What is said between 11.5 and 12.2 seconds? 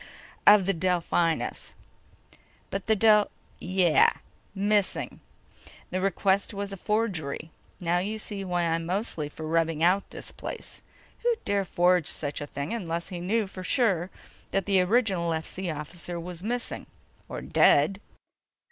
forge